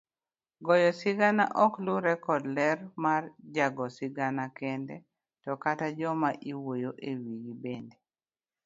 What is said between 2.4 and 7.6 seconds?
ler mar jago sigana kende, to kata jomaiwuoyo ewigi